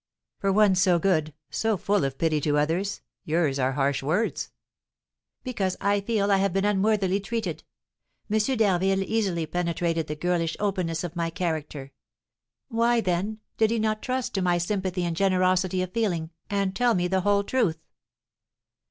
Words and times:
"For 0.39 0.51
one 0.51 0.73
so 0.73 0.97
good, 0.97 1.31
so 1.51 1.77
full 1.77 2.03
of 2.03 2.17
pity 2.17 2.41
to 2.41 2.57
others, 2.57 3.01
yours 3.23 3.59
are 3.59 3.73
harsh 3.73 4.01
words." 4.01 4.51
"Because 5.43 5.77
I 5.79 6.01
feel 6.01 6.31
I 6.31 6.37
have 6.37 6.53
been 6.53 6.65
unworthily 6.65 7.19
treated. 7.19 7.63
M. 8.27 8.39
d'Harville 8.57 9.03
easily 9.03 9.45
penetrated 9.45 10.07
the 10.07 10.15
girlish 10.15 10.57
openness 10.59 11.03
of 11.03 11.15
my 11.15 11.29
character; 11.29 11.91
why, 12.67 12.99
then, 12.99 13.41
did 13.57 13.69
he 13.69 13.77
not 13.77 14.01
trust 14.01 14.33
to 14.33 14.41
my 14.41 14.57
sympathy 14.57 15.03
and 15.03 15.15
generosity 15.15 15.83
of 15.83 15.93
feeling, 15.93 16.31
and 16.49 16.75
tell 16.75 16.95
me 16.95 17.07
the 17.07 17.21
whole 17.21 17.43
truth?" 17.43 17.77